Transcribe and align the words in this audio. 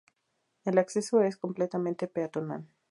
El 0.65 0.79
acceso 0.79 1.21
es 1.21 1.37
completamente 1.37 2.07
peatonal. 2.07 2.67